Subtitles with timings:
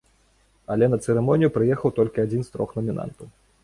[0.75, 3.27] Але на цырымонію прыехаў толькі адзін з трох намінантаў.